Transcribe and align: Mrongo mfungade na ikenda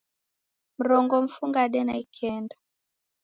Mrongo 0.79 1.15
mfungade 1.25 1.79
na 1.83 1.95
ikenda 2.03 2.55